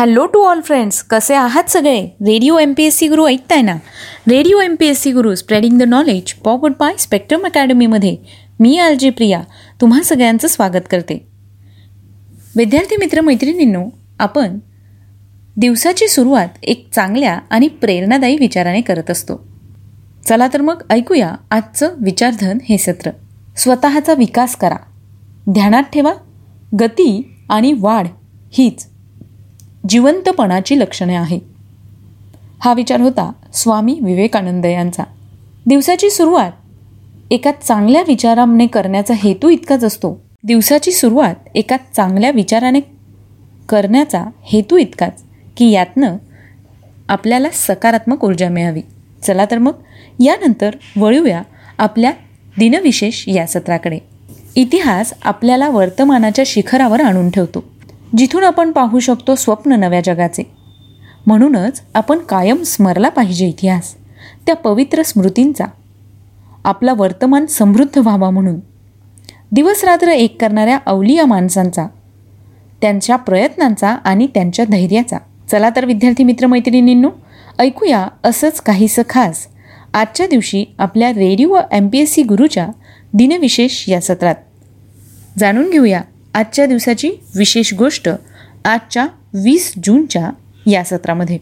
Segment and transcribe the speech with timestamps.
[0.00, 2.02] Hello to all friends कसे आहात सगळे?
[2.04, 3.74] Radio M P S C Guru ऐकताय ना?
[4.28, 8.16] Radio M P S C Guru spreading the knowledge powered by Spectrum अकॅडमीमध्ये
[8.60, 9.42] मी RJ Priya.
[9.80, 11.26] तुम्हा सगळ्यांचं स्वागत करते.
[12.56, 13.84] विद्यार्थी मित्र मैत्रिणींनो
[14.18, 14.58] आपण
[15.56, 19.48] दिवसाची सुरुवात एक चांगल्या आणि प्रेरणादायी विचाराने करत असतो.
[20.28, 23.10] चला तर मग ऐकूया आजचं विचारधन हे सत्र.
[23.56, 24.76] स्वतःचा विकास करा.
[25.50, 26.12] ध्यानात ठेवा.
[26.80, 28.06] गती आणि वाढ
[28.52, 28.89] हीच
[29.88, 31.38] जिवंतपणाची लक्षणे आहे.
[32.60, 35.02] हा विचार होता स्वामी विवेकानंद यांचा.
[35.66, 36.52] दिवसाची सुरुवात
[37.30, 40.22] एका चांगल्या विचाराने करण्याचा हेतू इतकाच असतो.
[40.44, 42.80] दिवसाची सुरुवात एका चांगल्या विचाराने
[43.68, 45.22] करण्याचा हेतू इतकाच
[45.56, 46.16] की यातनं
[47.08, 48.80] आपल्याला सकारात्मक ऊर्जा मिळावी.
[49.22, 49.72] चला तर मग
[50.20, 51.42] यानंतर वळूया
[51.78, 52.12] आपल्या
[52.58, 53.98] दिनविशेष या सत्राकडे.
[54.56, 57.69] इतिहास आपल्याला वर्तमानाच्या शिखरावर आणून ठेवतो.
[58.16, 60.50] जिथून आपण पाहू शकतो स्वप्न नव्या जगाचे.
[61.26, 63.94] म्हणूनच आपण कायम स्मरला पाहिजे इतिहास
[64.46, 65.64] त्या पवित्र स्मृतींचा.
[66.64, 68.60] आपला वर्तमान समृद्ध व्हावा म्हणून.
[69.52, 71.86] दिवसरात्र एक करणाऱ्या अवलिया माणसांचा
[72.82, 75.16] त्यांच्या प्रयत्नांचा आणि त्यांच्या धैर्याचा.
[75.50, 77.08] चला तर विद्यार्थी मित्रमैत्रिणींनो
[77.58, 79.46] ऐकूया असंच काहीसं खास.
[79.94, 82.68] आजच्या दिवशी आपल्या radio M P S C गुरुच्या
[83.14, 84.34] दिनविशेष या सत्रात.
[85.38, 86.00] जाणून घेऊया
[86.34, 88.08] आजच्या दिवसाची विशेष गोष्ट
[88.64, 90.30] आजच्या वीस जूनच्या
[90.66, 91.38] या सत्रामध्ये.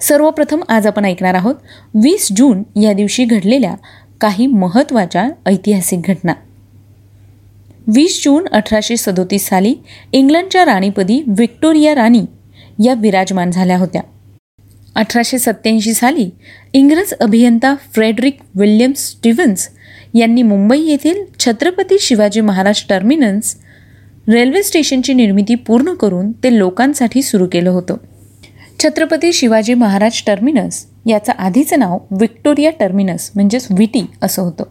[0.00, 1.54] सर्वप्रथम आज आपण ऐकणार आहोत
[1.94, 3.74] वीस जून या दिवशी घडलेल्या
[4.20, 6.32] काही महत्त्वाच्या ऐतिहासिक घटना.
[7.86, 9.74] वीस जून अठराशे सदोतीस साली
[10.12, 12.24] इंग्लंडच्या राणीपदी व्हिक्टोरिया राणी
[12.84, 14.02] या विराजमान झाल्या होत्या.
[14.94, 16.30] अठराशे सत्याऐंशी साली
[16.72, 19.68] इंग्रज अभियंता फ्रेडरिक विल्यम स्टीव्हन्स
[20.14, 23.54] यांनी मुंबई येथील छत्रपती शिवाजी महाराज टर्मिनस
[24.28, 27.96] रेल्वे स्टेशनची निर्मिती पूर्ण करून ते लोकांसाठी सुरू केलं होतं.
[28.82, 34.64] छत्रपती शिवाजी महाराज टर्मिनस याचं आधीचं नाव विक्टोरिया टर्मिनस म्हणजेच विटी असं होतं.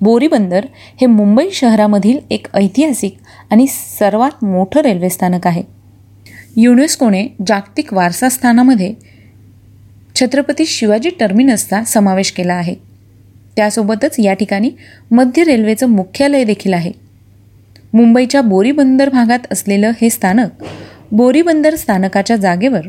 [0.00, 0.66] बोरीबंदर
[1.00, 3.16] हे मुंबई शहरामधील एक ऐतिहासिक
[3.50, 3.66] आणि
[3.98, 5.62] सर्वात मोठं रेल्वे स्थानक आहे.
[6.56, 8.94] युनेस्कोने जागतिक वारसा स्थानामध्ये
[10.16, 12.74] छत्रपती शिवाजी टर्मिनसचा समावेश केला आहे.
[13.56, 14.70] त्यासोबतच या ठिकाणी
[15.10, 17.07] मध्य रेल्वेचं मुख्यालय देखील आहे.
[17.92, 20.64] मुंबईच्या बोरीबंदर भागात असलेलं हे स्थानक
[21.12, 22.86] बोरीबंदर स्थानकाच्या जागेवर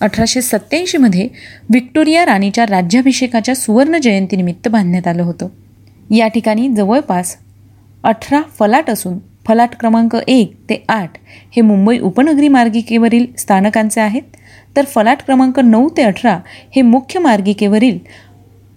[0.00, 1.28] अठराशे सत्याऐंशीमध्ये
[1.70, 5.48] व्हिक्टोरिया राणीच्या राज्याभिषेकाच्या सुवर्ण जयंतीनिमित्त बांधण्यात आलं होतं.
[6.10, 7.36] या ठिकाणी जवळपास
[8.04, 11.10] अठरा फलाट असून फलाट क्रमांक एक ते आठ
[11.56, 14.22] हे मुंबई उपनगरी मार्गिकेवरील स्थानकांचे आहेत.
[14.76, 16.38] तर फलाट क्रमांक नऊ ते अठरा
[16.76, 17.98] हे मुख्य मार्गिकेवरील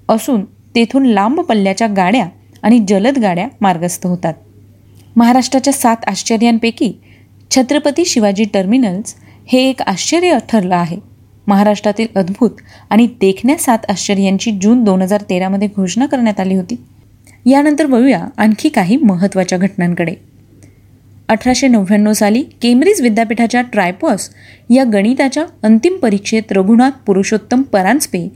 [0.10, 0.44] असून
[0.76, 2.28] तेथून लांब पल्ल्याच्या गाड्या
[2.62, 4.34] आणि जलद गाड्या मार्गस्थ होतात.
[5.16, 6.92] महाराष्ट्राच्या सात आश्चर्यांपैकी
[7.52, 9.16] छत्रपती शिवाजी टर्मिनल्स
[9.48, 10.98] हे एक आश्चर्य ठरलं आहे.
[11.48, 16.76] महाराष्ट्रातील अद्भुत आणि देखण्या सात आश्चर्यांची जून दोन हजार तेरामध्ये घोषणा करण्यात आली होती.
[17.46, 20.14] यानंतर वळूया आणखी काही महत्त्वाच्या घटनांकडे.
[21.30, 24.30] अठराशे नव्याण्णव साली केम्ब्रिज विद्यापीठाच्या ट्रायपॉस
[24.70, 28.28] या गणिताच्या अंतिम परीक्षेत रघुनाथ पुरुषोत्तम परांजपे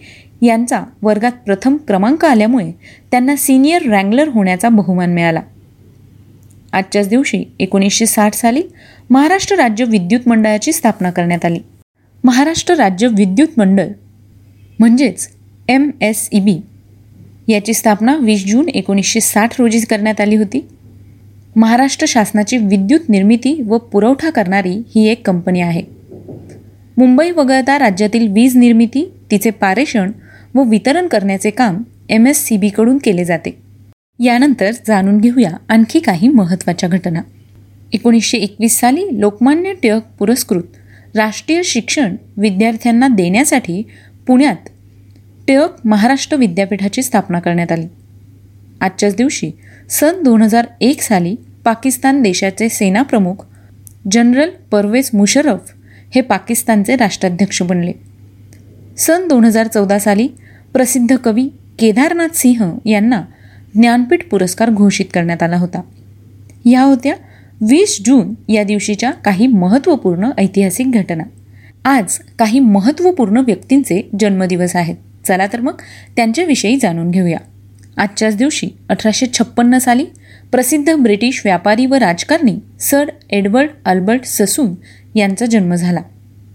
[0.41, 2.71] यांचा वर्गात प्रथम क्रमांक आल्यामुळे
[3.11, 5.41] त्यांना सिनियर रँगलर होण्याचा बहुमान मिळाला.
[6.73, 8.61] आजच्याच दिवशी एकोणीसशे साठ साली
[9.09, 11.59] महाराष्ट्र राज्य विद्युत मंडळाची स्थापना करण्यात आली.
[12.23, 13.87] महाराष्ट्र राज्य विद्युत मंडळ
[14.79, 15.27] म्हणजेच
[15.67, 16.57] एम एस ई बी
[17.47, 20.67] याची स्थापना वीस जून एकोणीसशे साठ रोजी करण्यात आली होती.
[21.55, 25.81] महाराष्ट्र शासनाची विद्युत निर्मिती व पुरवठा करणारी ही एक कंपनी आहे.
[26.97, 30.11] मुंबई वगळता राज्यातील वीज निर्मिती तिचे पारेषण
[30.55, 33.66] व वितरण करण्याचे काम एम एस सी बीकडून केले जाते.
[34.19, 37.21] यानंतर जाणून घेऊया आणखी काही महत्त्वाच्या घटना.
[37.93, 43.81] एकोणीसशे एकवीस साली लोकमान्य टिळक पुरस्कृत राष्ट्रीय शिक्षण विद्यार्थ्यांना देण्यासाठी
[44.27, 44.69] पुण्यात
[45.47, 47.87] टिळक महाराष्ट्र विद्यापीठाची स्थापना करण्यात आली.
[48.81, 49.51] आजच्याच दिवशी
[49.89, 51.35] सन दोन हजार एक साली
[51.65, 53.45] पाकिस्तान देशाचे सेनाप्रमुख
[54.11, 55.71] जनरल परवेज मुशरफ
[56.15, 57.91] हे पाकिस्तानचे राष्ट्राध्यक्ष बनले.
[58.97, 60.27] सन दोन हजार चौदा साली
[60.73, 61.47] प्रसिद्ध कवी
[61.79, 63.21] केदारनाथ सिंह यांना
[63.77, 65.81] ज्ञानपीठ पुरस्कार घोषित करण्यात आला होता.
[66.65, 67.13] या होत्या
[67.61, 71.23] वीस जून या दिवशीच्या काही महत्त्वपूर्ण ऐतिहासिक घटना.
[71.85, 74.95] आज काही महत्त्वपूर्ण व्यक्तींचे जन्मदिवस आहेत.
[75.27, 75.73] चला तर मग
[76.15, 77.37] त्यांच्याविषयी जाणून घेऊया.
[77.97, 80.05] आजच्याच दिवशी अठराशे छप्पन्न साली
[80.51, 84.75] प्रसिद्ध ब्रिटिश व्यापारी व राजकारणी सर एडवर्ड अल्बर्ट ससून
[85.15, 85.99] यांचा जन्म झाला.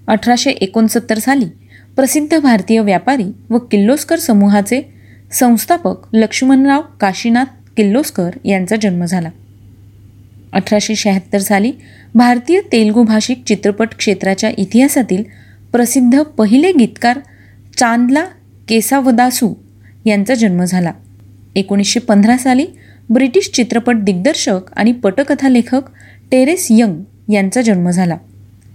[0.07, 1.45] अठराशे एकोणसत्तर साली
[1.97, 5.02] प्रसिद्ध भारतीय व्यापारी व किल्लोस्कर समूहाचे
[5.33, 7.45] संस्थापक लक्ष्मणराव काशीनाथ
[7.77, 9.31] किल्लोस्कर यांचा जन्म झाला.
[10.53, 11.73] अठराशे शहात्तर साली
[12.15, 15.23] भारतीय तेलगू भाषिक चित्रपट क्षेत्राच्या इतिहासातील
[15.73, 17.19] प्रसिद्ध पहिले गीतकार
[17.79, 18.25] चांदला
[18.69, 19.55] केसावदासू
[20.07, 20.93] यांचा जन्म झाला.
[21.55, 22.67] एकोणीसशे पंधरा साली
[23.11, 25.83] ब्रिटिश चित्रपट दिग्दर्शक आणि पटकथा लेखक
[26.31, 28.17] टेरेस यंग यांचा जन्म झाला.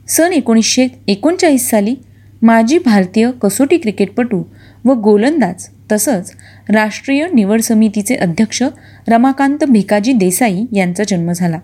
[0.08, 1.96] सन एकोणीसशे एकोणचाळीस साली
[2.42, 4.44] माजी भारतीय कसोटी क्रिकेटपटू
[4.86, 6.32] व गोलंदाज तसंच
[6.70, 8.64] राष्ट्रीय निवड समितीचे अध्यक्ष
[9.08, 11.60] रमाकांत भिकाजी देसाई यांचा जन्म झाला.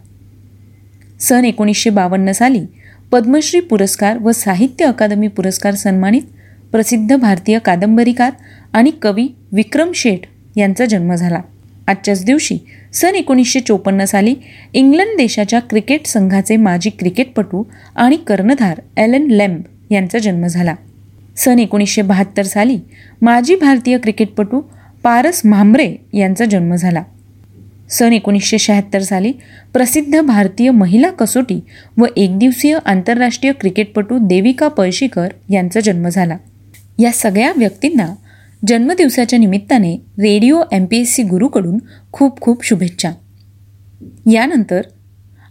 [1.19, 2.65] सन एकोणीसशे बावन्न साली
[3.11, 6.21] पद्मश्री पुरस्कार व साहित्य अकादमी पुरस्कार सन्मानित
[6.71, 8.31] प्रसिद्ध भारतीय कादंबरीकार
[8.73, 10.19] आणि कवी विक्रम शेठ
[10.57, 11.41] यांचा जन्म झाला.
[11.87, 12.57] आजच्याच दिवशी
[12.93, 14.35] सन एकोणीसशे चोपन्न साली
[14.73, 17.63] इंग्लंड देशाच्या क्रिकेट संघाचे माजी क्रिकेटपटू
[17.95, 19.61] आणि कर्णधार एलन लेम्ब
[19.91, 20.75] यांचा जन्म झाला.
[21.37, 22.79] सन एकोणीसशे बहात्तर साली
[23.21, 24.61] माजी भारतीय क्रिकेटपटू
[25.03, 27.03] पारस म्हांबरे यांचा जन्म झाला.
[27.89, 29.31] सन एकोणीसशे शहात्तर साली
[29.73, 31.59] प्रसिद्ध भारतीय महिला कसोटी
[31.97, 36.37] व एकदिवसीय आंतरराष्ट्रीय क्रिकेटपटू देविका पळशीकर यांचा जन्म झाला.
[36.99, 38.07] या सगळ्या व्यक्तींना
[38.67, 41.77] जन्मदिवसाच्या निमित्ताने radio M P S C गुरूकडून
[42.11, 43.11] खूप खूप शुभेच्छा.
[44.31, 44.81] यानंतर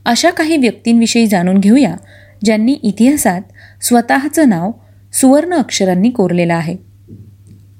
[0.04, 1.96] अशा काही व्यक्तींविषयी जाणून घेऊया
[2.44, 3.40] ज्यांनी इतिहासात
[3.82, 4.70] स्वतःचं नाव
[5.12, 6.76] सुवर्ण अक्षरांनी कोरलेला आहे.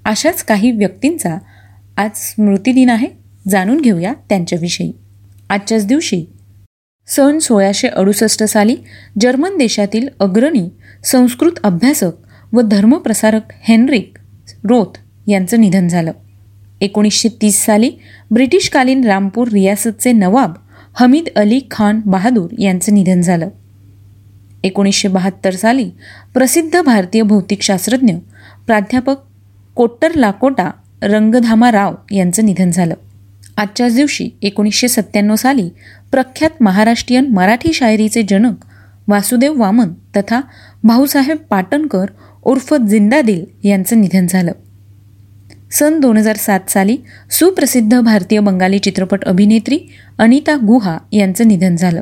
[0.05, 1.39] अशाच काही व्यक्तींचा
[1.97, 3.09] आज स्मृतिदिन आहे
[3.49, 4.93] जाणून घेऊया त्यांच्याविषयी.
[5.51, 6.25] आजच्याच दिवशी
[7.07, 8.77] सन सोळाशे अडुसष्ट साली
[9.21, 10.69] जर्मन देशातील अग्रणी
[11.05, 12.11] संस्कृत अभ्यासक
[12.53, 14.19] व धर्मप्रसारक हेनरिक
[14.65, 16.13] रोथ यांचं निधन झालं.
[16.81, 17.91] एकोणीसशे तीस साली
[18.31, 20.53] ब्रिटिशकालीन रामपूर रियासतचे नवाब
[20.95, 23.49] हमीद अली खान बहादूर यांचं निधन झालं.
[24.63, 25.91] एकोणीसशे बहात्तर साली
[26.35, 28.15] प्रसिद्ध भारतीय भौतिकशास्त्रज्ञ
[28.67, 29.17] प्राध्यापक
[29.75, 30.71] कोट्टर लाकोटा
[31.03, 32.95] रंगधामा राव यांचं निधन झालं.
[33.57, 35.69] आजच्याच दिवशी एकोणीसशे सत्त्याण्णव साली
[36.13, 38.55] प्रख्यात महाराष्ट्रीयन मराठी शायरीचे जनक
[39.09, 40.41] वासुदेव वामन तथा
[40.85, 42.07] भाऊसाहेब पाटणकर
[42.45, 44.53] उर्फ जिंदादिल यांचं निधन झालं.
[45.73, 46.97] सन दोन हजार सात साली
[47.31, 49.79] सुप्रसिद्ध भारतीय बंगाली चित्रपट अभिनेत्री
[50.19, 52.01] अनिता गुहा यांचं निधन झालं.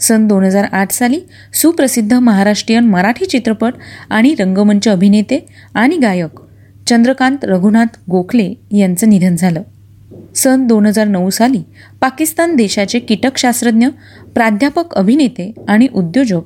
[0.00, 1.20] सन दोन हजार आठ साली
[1.54, 3.74] सुप्रसिद्ध महाराष्ट्रीयन मराठी चित्रपट
[4.10, 6.40] आणि रंगमंच अभिनेते आणि गायक
[6.86, 9.62] चंद्रकांत रघुनाथ गोखले यांचं निधन झालं.
[10.34, 11.62] सन दोन हजार नऊ साली
[12.00, 13.88] पाकिस्तान देशाचे कीटकशास्त्रज्ञ
[14.34, 16.42] प्राध्यापक अभिनेते आणि उद्योजक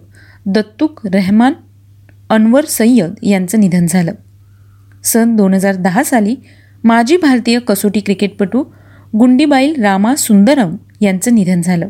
[0.46, 1.52] दत्तुक रहमान
[2.30, 4.12] अनवर सय्यद यांचं निधन झालं.
[5.04, 6.36] सन दोन हजार दहा साली
[6.84, 8.64] माजी भारतीय कसोटी क्रिकेटपटू
[9.18, 11.88] गुंडीबाईल रामा सुंदरम यांचं निधन झालं.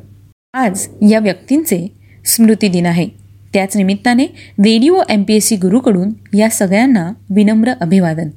[0.54, 1.86] आज या व्यक्तींचे
[2.26, 3.08] स्मृतिदिन आहे.
[3.52, 4.24] त्याच निमित्ताने
[4.58, 8.28] radio M P S C गुरूकडून या सगळ्यांना विनम्र अभिवादन.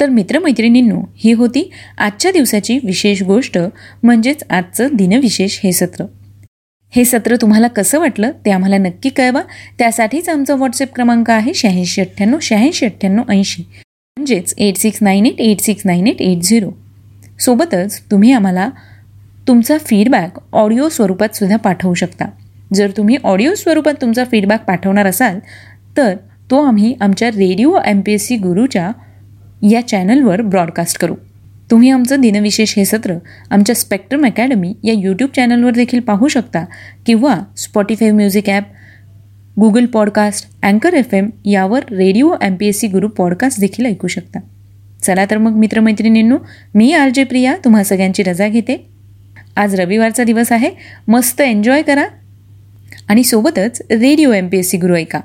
[0.00, 3.58] तर मित्रमैत्रिणींनो ही होती आजच्या दिवसाची विशेष गोष्ट
[4.02, 6.04] म्हणजेच आजचं दिनविशेष हे सत्र.
[6.92, 9.42] हे सत्र तुम्हाला कसं वाटलं ते आम्हाला नक्की कळवा.
[9.78, 13.62] त्यासाठीच आमचा व्हॉट्सअप क्रमांक आहे शहाऐंशी अठ्ठ्याण्णव शहाऐंशी अठ्ठ्याण्णव ऐंशी.
[14.16, 16.70] म्हणजेच eight six nine eight eight six nine eight eight zero
[17.40, 18.68] सोबतच तुम्ही आम्हाला
[19.48, 22.24] तुमचा फीडबॅक ऑडिओ स्वरूपात सुद्धा पाठवू शकता.
[22.74, 25.38] जर तुम्ही ऑडिओ स्वरूपात तुमचा फीडबॅक पाठवणार असाल
[25.96, 26.14] तर
[26.50, 28.90] तो आम्ही आमच्या radio M P S C गुरूच्या
[29.70, 31.14] या चॅनलवर ब्रॉडकास्ट करू.
[31.70, 33.14] तुम्ही आमचं दिनविशेष हे सत्र
[33.50, 36.64] आमच्या स्पेक्ट्रम अकॅडमी या यूट्यूब चॅनलवर देखील पाहू शकता
[37.06, 38.64] किंवा Spotify music app
[39.60, 44.08] Google podcast अँकर एफ एम यावर radio M P S C Guru podcast देखील ऐकू
[44.08, 44.40] शकता.
[45.02, 46.38] चला तर मग मित्रमैत्रिणींनो
[46.74, 48.91] मी आर जे प्रिया तुम्हा सगळ्यांची रजा घेते.
[49.56, 50.70] आज रविवारचा दिवस आहे.
[51.08, 52.06] मस्त एन्जॉय करा.
[53.08, 55.20] आणि सोबतच radio M P S C Guru ऐका.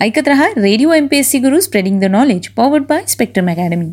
[0.00, 3.92] ऐकत रहा radio M P S C Guru spreading the knowledge powered by spectrum academy